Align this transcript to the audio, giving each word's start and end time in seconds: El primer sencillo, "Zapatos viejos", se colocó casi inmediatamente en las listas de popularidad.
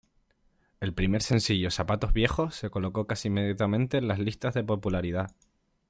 El 0.79 0.95
primer 0.95 1.21
sencillo, 1.21 1.69
"Zapatos 1.69 2.11
viejos", 2.11 2.55
se 2.55 2.71
colocó 2.71 3.05
casi 3.05 3.27
inmediatamente 3.27 3.97
en 3.99 4.07
las 4.07 4.17
listas 4.17 4.55
de 4.55 4.63
popularidad. 4.63 5.35